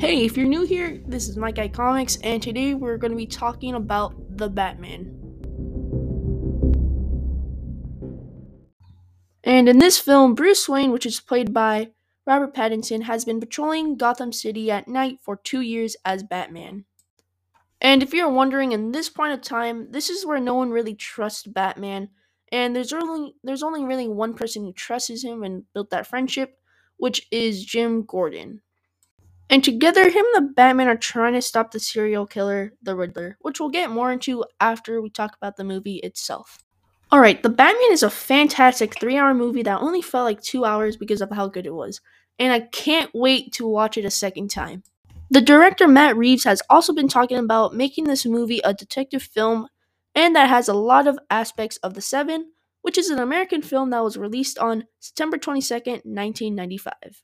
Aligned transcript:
Hey, 0.00 0.24
if 0.24 0.34
you're 0.34 0.46
new 0.46 0.62
here, 0.62 0.98
this 1.06 1.28
is 1.28 1.36
Mike 1.36 1.56
Guy 1.56 1.68
Comics, 1.68 2.16
and 2.24 2.42
today 2.42 2.72
we're 2.72 2.96
going 2.96 3.10
to 3.10 3.18
be 3.18 3.26
talking 3.26 3.74
about 3.74 4.14
the 4.38 4.48
Batman. 4.48 5.14
And 9.44 9.68
in 9.68 9.78
this 9.78 9.98
film, 9.98 10.34
Bruce 10.34 10.66
Wayne, 10.66 10.90
which 10.90 11.04
is 11.04 11.20
played 11.20 11.52
by 11.52 11.90
Robert 12.26 12.54
Pattinson, 12.54 13.02
has 13.02 13.26
been 13.26 13.40
patrolling 13.40 13.98
Gotham 13.98 14.32
City 14.32 14.70
at 14.70 14.88
night 14.88 15.18
for 15.20 15.36
two 15.36 15.60
years 15.60 15.96
as 16.02 16.22
Batman. 16.22 16.86
And 17.78 18.02
if 18.02 18.14
you're 18.14 18.32
wondering, 18.32 18.72
in 18.72 18.92
this 18.92 19.10
point 19.10 19.34
of 19.34 19.42
time, 19.42 19.92
this 19.92 20.08
is 20.08 20.24
where 20.24 20.40
no 20.40 20.54
one 20.54 20.70
really 20.70 20.94
trusts 20.94 21.46
Batman, 21.46 22.08
and 22.50 22.74
there's 22.74 22.94
only 22.94 23.34
there's 23.44 23.62
only 23.62 23.84
really 23.84 24.08
one 24.08 24.32
person 24.32 24.64
who 24.64 24.72
trusts 24.72 25.22
him 25.22 25.42
and 25.42 25.64
built 25.74 25.90
that 25.90 26.06
friendship, 26.06 26.58
which 26.96 27.28
is 27.30 27.66
Jim 27.66 28.02
Gordon. 28.06 28.62
And 29.50 29.64
together, 29.64 30.08
him 30.08 30.24
and 30.34 30.46
the 30.46 30.52
Batman 30.52 30.86
are 30.86 30.96
trying 30.96 31.32
to 31.32 31.42
stop 31.42 31.72
the 31.72 31.80
serial 31.80 32.24
killer, 32.24 32.72
the 32.80 32.94
Riddler, 32.94 33.36
which 33.40 33.58
we'll 33.58 33.68
get 33.68 33.90
more 33.90 34.12
into 34.12 34.44
after 34.60 35.02
we 35.02 35.10
talk 35.10 35.34
about 35.34 35.56
the 35.56 35.64
movie 35.64 35.96
itself. 35.96 36.62
Alright, 37.12 37.42
The 37.42 37.48
Batman 37.48 37.90
is 37.90 38.04
a 38.04 38.10
fantastic 38.10 38.96
three 39.00 39.18
hour 39.18 39.34
movie 39.34 39.64
that 39.64 39.80
only 39.80 40.02
felt 40.02 40.26
like 40.26 40.40
two 40.40 40.64
hours 40.64 40.96
because 40.96 41.20
of 41.20 41.32
how 41.32 41.48
good 41.48 41.66
it 41.66 41.74
was, 41.74 42.00
and 42.38 42.52
I 42.52 42.60
can't 42.60 43.10
wait 43.12 43.52
to 43.54 43.66
watch 43.66 43.98
it 43.98 44.04
a 44.04 44.10
second 44.10 44.50
time. 44.50 44.84
The 45.28 45.40
director 45.40 45.88
Matt 45.88 46.16
Reeves 46.16 46.44
has 46.44 46.62
also 46.70 46.92
been 46.92 47.08
talking 47.08 47.36
about 47.36 47.74
making 47.74 48.04
this 48.04 48.24
movie 48.24 48.60
a 48.62 48.72
detective 48.72 49.24
film, 49.24 49.66
and 50.14 50.36
that 50.36 50.48
has 50.48 50.68
a 50.68 50.74
lot 50.74 51.08
of 51.08 51.18
aspects 51.28 51.76
of 51.78 51.94
The 51.94 52.00
Seven, 52.00 52.52
which 52.82 52.96
is 52.96 53.10
an 53.10 53.18
American 53.18 53.62
film 53.62 53.90
that 53.90 54.04
was 54.04 54.16
released 54.16 54.58
on 54.58 54.84
September 55.00 55.36
22nd, 55.36 56.04
1995. 56.04 57.22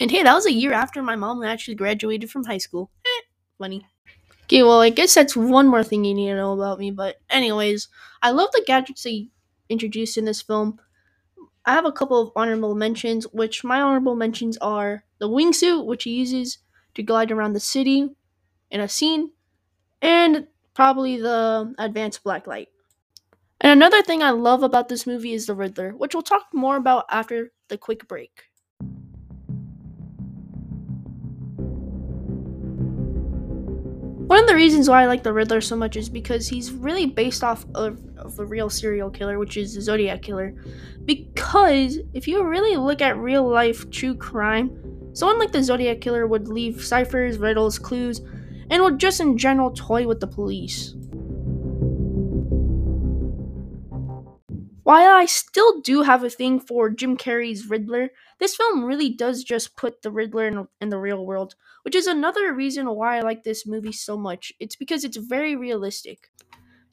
And 0.00 0.10
hey, 0.10 0.22
that 0.22 0.34
was 0.34 0.46
a 0.46 0.52
year 0.52 0.72
after 0.72 1.02
my 1.02 1.16
mom 1.16 1.42
actually 1.44 1.74
graduated 1.74 2.30
from 2.30 2.44
high 2.44 2.58
school. 2.58 2.90
Eh, 3.06 3.22
funny. 3.58 3.86
Okay, 4.44 4.62
well, 4.62 4.80
I 4.80 4.90
guess 4.90 5.14
that's 5.14 5.36
one 5.36 5.68
more 5.68 5.84
thing 5.84 6.04
you 6.04 6.14
need 6.14 6.28
to 6.28 6.36
know 6.36 6.52
about 6.54 6.78
me. 6.78 6.90
But, 6.90 7.16
anyways, 7.30 7.88
I 8.22 8.30
love 8.30 8.50
the 8.52 8.64
gadgets 8.66 9.04
they 9.04 9.28
introduced 9.68 10.18
in 10.18 10.26
this 10.26 10.42
film. 10.42 10.80
I 11.66 11.74
have 11.74 11.86
a 11.86 11.92
couple 11.92 12.20
of 12.20 12.32
honorable 12.36 12.74
mentions, 12.74 13.26
which 13.32 13.64
my 13.64 13.80
honorable 13.80 14.16
mentions 14.16 14.58
are 14.58 15.04
the 15.18 15.28
wingsuit, 15.28 15.86
which 15.86 16.04
he 16.04 16.12
uses 16.12 16.58
to 16.94 17.02
glide 17.02 17.32
around 17.32 17.54
the 17.54 17.60
city 17.60 18.10
in 18.70 18.80
a 18.80 18.88
scene, 18.88 19.32
and 20.02 20.48
probably 20.74 21.18
the 21.18 21.74
advanced 21.78 22.24
blacklight. 22.24 22.68
And 23.60 23.72
another 23.72 24.02
thing 24.02 24.22
I 24.22 24.30
love 24.30 24.62
about 24.62 24.88
this 24.88 25.06
movie 25.06 25.32
is 25.34 25.46
the 25.46 25.54
Riddler, 25.54 25.92
which 25.92 26.14
we'll 26.14 26.22
talk 26.22 26.46
more 26.52 26.76
about 26.76 27.06
after 27.10 27.52
the 27.68 27.78
quick 27.78 28.08
break. 28.08 28.44
One 34.26 34.38
of 34.40 34.46
the 34.46 34.54
reasons 34.54 34.88
why 34.88 35.02
I 35.02 35.06
like 35.06 35.22
the 35.22 35.32
Riddler 35.32 35.60
so 35.60 35.76
much 35.76 35.96
is 35.96 36.08
because 36.08 36.48
he's 36.48 36.72
really 36.72 37.06
based 37.06 37.44
off 37.44 37.66
of, 37.74 37.98
of 38.16 38.38
a 38.38 38.46
real 38.46 38.70
serial 38.70 39.10
killer, 39.10 39.38
which 39.38 39.56
is 39.56 39.74
the 39.74 39.82
Zodiac 39.82 40.22
Killer. 40.22 40.54
Because 41.04 41.98
if 42.14 42.28
you 42.28 42.42
really 42.44 42.76
look 42.76 43.02
at 43.02 43.18
real 43.18 43.46
life 43.46 43.90
true 43.90 44.14
crime, 44.14 44.70
someone 45.12 45.38
like 45.38 45.52
the 45.52 45.62
Zodiac 45.62 46.00
Killer 46.00 46.26
would 46.26 46.48
leave 46.48 46.84
ciphers, 46.84 47.36
riddles, 47.36 47.78
clues, 47.78 48.20
and 48.70 48.82
would 48.82 48.98
just 48.98 49.20
in 49.20 49.36
general 49.36 49.70
toy 49.72 50.06
with 50.06 50.20
the 50.20 50.26
police. 50.26 50.94
While 54.92 55.16
I 55.16 55.24
still 55.24 55.80
do 55.80 56.02
have 56.02 56.22
a 56.22 56.28
thing 56.28 56.60
for 56.60 56.90
Jim 56.90 57.16
Carrey's 57.16 57.66
Riddler, 57.66 58.10
this 58.38 58.54
film 58.54 58.84
really 58.84 59.08
does 59.08 59.42
just 59.42 59.74
put 59.74 60.02
the 60.02 60.10
Riddler 60.10 60.46
in, 60.46 60.68
in, 60.82 60.90
the 60.90 60.98
real 60.98 61.24
world, 61.24 61.54
which 61.80 61.94
is 61.94 62.06
another 62.06 62.52
reason 62.52 62.86
why 62.94 63.16
I 63.16 63.20
like 63.22 63.42
this 63.42 63.66
movie 63.66 63.92
so 63.92 64.18
much. 64.18 64.52
It's 64.60 64.76
because 64.76 65.02
it's 65.02 65.16
very 65.16 65.56
realistic. 65.56 66.30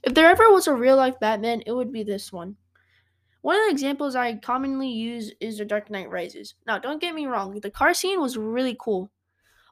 If 0.01 0.13
there 0.13 0.29
ever 0.29 0.49
was 0.49 0.65
a 0.65 0.73
real 0.73 0.95
life 0.95 1.19
Batman, 1.19 1.61
it 1.65 1.73
would 1.73 1.91
be 1.91 2.03
this 2.03 2.31
one. 2.31 2.55
One 3.41 3.57
of 3.57 3.65
the 3.65 3.71
examples 3.71 4.15
I 4.15 4.33
commonly 4.35 4.87
use 4.87 5.33
is 5.41 5.57
The 5.57 5.65
Dark 5.65 5.89
Knight 5.89 6.09
Rises. 6.09 6.55
Now, 6.65 6.79
don't 6.79 7.01
get 7.01 7.13
me 7.13 7.25
wrong, 7.25 7.59
the 7.59 7.69
car 7.69 7.93
scene 7.93 8.21
was 8.21 8.37
really 8.37 8.77
cool, 8.79 9.11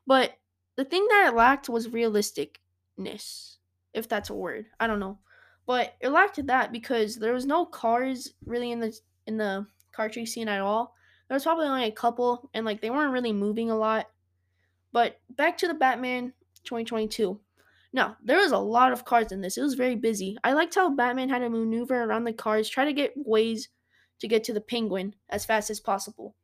but 0.06 0.34
the 0.76 0.84
thing 0.84 1.08
that 1.12 1.30
it 1.30 1.34
lacked 1.38 1.70
was 1.70 1.88
realisticness, 1.88 3.56
if 3.94 4.10
that's 4.10 4.30
a 4.30 4.34
word. 4.34 4.66
I 4.82 4.88
don't 4.88 5.00
know. 5.00 5.20
But 5.68 5.96
it 6.00 6.10
lacked 6.10 6.44
that 6.48 6.72
because 6.72 7.18
there 7.18 7.34
was 7.34 7.46
no 7.46 7.66
cars 7.66 8.34
really 8.46 8.72
in 8.72 8.80
the 8.80 8.98
in 9.28 9.38
the 9.38 9.68
car 9.92 10.10
chase 10.10 10.34
scene 10.34 10.48
at 10.48 10.62
all. 10.62 10.96
There 11.28 11.36
was 11.36 11.44
probably 11.44 11.68
only 11.68 11.84
a 11.84 11.92
couple, 11.92 12.50
and 12.54 12.66
like 12.66 12.82
they 12.82 12.90
weren't 12.90 13.12
really 13.12 13.34
moving 13.34 13.70
a 13.70 13.78
lot. 13.78 14.08
But 14.94 15.20
back 15.30 15.58
to 15.60 15.68
the 15.68 15.74
Batman 15.74 16.34
2022. 16.64 17.40
Now, 17.94 18.18
there 18.24 18.38
was 18.38 18.52
a 18.52 18.58
lot 18.58 18.92
of 18.92 19.06
cars 19.06 19.32
in 19.32 19.42
this. 19.42 19.58
It 19.58 19.62
was 19.62 19.74
very 19.74 19.96
busy. 19.96 20.38
I 20.44 20.54
liked 20.54 20.76
how 20.76 20.90
Batman 20.90 21.30
had 21.30 21.40
to 21.40 21.50
maneuver 21.50 22.04
around 22.04 22.24
the 22.24 22.34
cars, 22.34 22.70
try 22.70 22.86
to 22.86 22.94
get 22.94 23.14
ways 23.16 23.70
to 24.20 24.28
get 24.28 24.44
to 24.46 24.54
the 24.54 24.62
Penguin 24.62 25.16
as 25.30 25.46
fast 25.46 25.70
as 25.70 25.80
possible. 25.80 26.36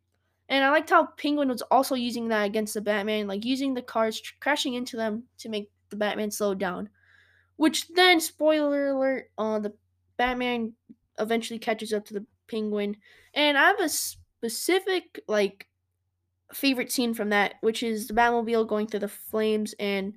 And 0.50 0.64
I 0.64 0.70
liked 0.70 0.90
how 0.90 1.08
Penguin 1.18 1.50
was 1.50 1.62
also 1.64 1.96
using 1.96 2.28
that 2.28 2.46
against 2.46 2.74
the 2.74 2.82
Batman, 2.82 3.28
like 3.28 3.46
using 3.46 3.74
the 3.74 3.82
cars, 3.82 4.20
tr- 4.20 4.34
crashing 4.40 4.74
into 4.74 4.98
them 4.98 5.24
to 5.40 5.50
make 5.50 5.72
the 5.90 5.96
Batman 5.96 6.32
slow 6.32 6.54
down. 6.54 6.90
Which 7.56 7.88
then, 7.90 8.20
spoiler 8.20 8.90
alert, 8.90 9.32
uh, 9.38 9.60
the 9.60 9.74
Batman 10.18 10.74
eventually 11.20 11.60
catches 11.60 11.94
up 11.94 12.06
to 12.06 12.14
the 12.14 12.26
Penguin, 12.48 12.98
and 13.34 13.58
I 13.58 13.68
have 13.68 13.80
a 13.80 13.90
specific 13.90 15.22
like 15.28 15.68
favorite 16.54 16.92
scene 16.92 17.14
from 17.14 17.30
that, 17.30 17.56
which 17.62 17.82
is 17.84 18.08
the 18.08 18.14
Batmobile 18.14 18.68
going 18.68 18.88
through 18.88 19.02
the 19.02 19.08
flames 19.08 19.74
and 19.80 20.16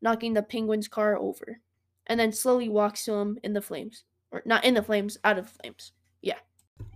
knocking 0.00 0.34
the 0.34 0.42
Penguin's 0.42 0.88
car 0.88 1.16
over, 1.16 1.60
and 2.06 2.20
then 2.20 2.32
slowly 2.32 2.68
walks 2.68 3.04
to 3.04 3.14
him 3.14 3.38
in 3.42 3.52
the 3.52 3.62
flames, 3.62 4.04
or 4.30 4.42
not 4.44 4.64
in 4.64 4.74
the 4.74 4.82
flames, 4.82 5.18
out 5.24 5.38
of 5.38 5.46
the 5.46 5.58
flames. 5.62 5.92
Yeah. 6.20 6.38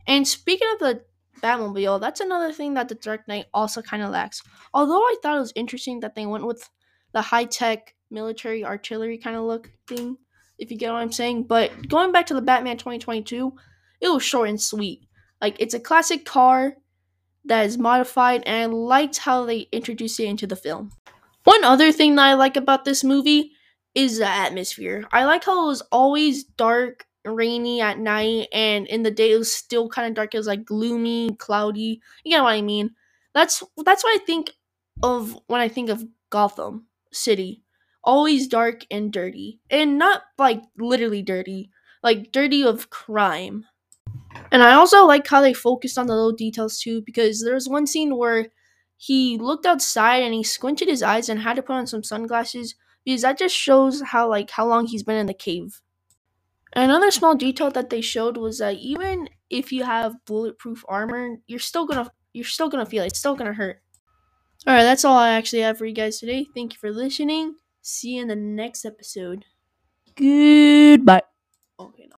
And 0.06 0.26
speaking 0.26 0.68
of 0.74 0.78
the 0.78 1.04
Batmobile, 1.42 2.00
that's 2.00 2.20
another 2.20 2.52
thing 2.52 2.74
that 2.74 2.88
the 2.88 2.94
Dark 2.94 3.26
Knight 3.28 3.46
also 3.52 3.82
kind 3.82 4.02
of 4.02 4.10
lacks. 4.10 4.42
Although 4.72 5.02
I 5.02 5.16
thought 5.22 5.36
it 5.36 5.40
was 5.40 5.52
interesting 5.56 6.00
that 6.00 6.14
they 6.14 6.26
went 6.26 6.46
with 6.46 6.68
the 7.12 7.22
high 7.22 7.44
tech 7.44 7.94
military 8.10 8.64
artillery 8.64 9.18
kind 9.18 9.36
of 9.36 9.44
look 9.44 9.70
thing, 9.86 10.16
if 10.58 10.70
you 10.70 10.76
get 10.76 10.92
what 10.92 10.98
I'm 10.98 11.12
saying. 11.12 11.44
But 11.44 11.88
going 11.88 12.12
back 12.12 12.26
to 12.26 12.34
the 12.34 12.42
Batman 12.42 12.76
2022, 12.76 13.52
it 14.00 14.08
was 14.08 14.22
short 14.22 14.48
and 14.48 14.60
sweet. 14.60 15.06
Like 15.40 15.56
it's 15.60 15.74
a 15.74 15.80
classic 15.80 16.24
car 16.24 16.76
that 17.44 17.66
is 17.66 17.78
modified, 17.78 18.42
and 18.46 18.72
I 18.72 18.74
liked 18.74 19.18
how 19.18 19.44
they 19.44 19.68
introduced 19.72 20.18
it 20.20 20.24
into 20.24 20.46
the 20.46 20.56
film. 20.56 20.90
One 21.44 21.62
other 21.62 21.92
thing 21.92 22.16
that 22.16 22.26
I 22.26 22.34
like 22.34 22.56
about 22.56 22.84
this 22.84 23.04
movie 23.04 23.52
is 23.94 24.18
the 24.18 24.26
atmosphere. 24.26 25.06
I 25.12 25.24
like 25.24 25.44
how 25.44 25.64
it 25.64 25.68
was 25.68 25.82
always 25.92 26.44
dark, 26.44 27.06
rainy 27.24 27.80
at 27.80 27.98
night, 27.98 28.48
and 28.52 28.86
in 28.86 29.02
the 29.02 29.10
day 29.10 29.32
it 29.32 29.38
was 29.38 29.54
still 29.54 29.88
kind 29.88 30.08
of 30.08 30.14
dark. 30.14 30.34
It 30.34 30.38
was 30.38 30.46
like 30.46 30.64
gloomy, 30.64 31.30
cloudy. 31.38 32.00
You 32.24 32.36
know 32.36 32.44
what 32.44 32.54
I 32.54 32.62
mean? 32.62 32.90
That's 33.34 33.62
that's 33.84 34.02
what 34.02 34.20
I 34.20 34.24
think 34.24 34.52
of 35.02 35.38
when 35.46 35.60
I 35.60 35.68
think 35.68 35.90
of 35.90 36.04
Gotham 36.30 36.86
City 37.12 37.62
always 38.06 38.46
dark 38.46 38.86
and 38.90 39.12
dirty. 39.12 39.60
And 39.68 39.98
not 39.98 40.22
like 40.38 40.62
literally 40.78 41.22
dirty, 41.22 41.70
like 42.02 42.32
dirty 42.32 42.62
of 42.64 42.88
crime. 42.88 43.66
And 44.52 44.62
I 44.62 44.72
also 44.72 45.04
like 45.04 45.26
how 45.26 45.40
they 45.40 45.52
focused 45.52 45.98
on 45.98 46.06
the 46.06 46.14
little 46.14 46.32
details 46.32 46.78
too, 46.78 47.02
because 47.02 47.42
there's 47.42 47.68
one 47.68 47.86
scene 47.86 48.16
where 48.16 48.46
he 48.96 49.36
looked 49.38 49.66
outside 49.66 50.22
and 50.22 50.32
he 50.32 50.42
squinted 50.42 50.88
his 50.88 51.02
eyes 51.02 51.28
and 51.28 51.40
had 51.40 51.56
to 51.56 51.62
put 51.62 51.74
on 51.74 51.86
some 51.86 52.02
sunglasses 52.02 52.74
because 53.04 53.22
that 53.22 53.38
just 53.38 53.54
shows 53.54 54.02
how 54.02 54.28
like 54.28 54.50
how 54.50 54.66
long 54.66 54.86
he's 54.86 55.02
been 55.02 55.18
in 55.18 55.26
the 55.26 55.34
cave. 55.34 55.82
Another 56.74 57.10
small 57.10 57.34
detail 57.34 57.70
that 57.70 57.90
they 57.90 58.00
showed 58.00 58.36
was 58.36 58.58
that 58.58 58.76
even 58.76 59.28
if 59.50 59.72
you 59.72 59.84
have 59.84 60.24
bulletproof 60.26 60.84
armor, 60.88 61.36
you're 61.46 61.58
still 61.58 61.86
gonna 61.86 62.10
you're 62.32 62.44
still 62.44 62.68
gonna 62.68 62.86
feel 62.86 63.02
it. 63.02 63.08
It's 63.08 63.18
still 63.18 63.36
gonna 63.36 63.52
hurt. 63.52 63.80
Alright, 64.66 64.82
that's 64.82 65.04
all 65.04 65.16
I 65.16 65.30
actually 65.30 65.62
have 65.62 65.78
for 65.78 65.86
you 65.86 65.94
guys 65.94 66.18
today. 66.18 66.46
Thank 66.54 66.74
you 66.74 66.78
for 66.78 66.90
listening. 66.90 67.54
See 67.86 68.16
you 68.16 68.22
in 68.22 68.26
the 68.28 68.34
next 68.34 68.84
episode. 68.84 69.44
Goodbye. 70.16 71.22
Okay. 71.78 72.08